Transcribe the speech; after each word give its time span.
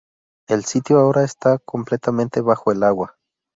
El 0.47 0.65
sitio 0.65 0.97
ahora 0.97 1.23
está 1.23 1.59
completamente 1.59 2.41
bajo 2.41 2.71
el 2.71 2.81
agua. 2.81 3.19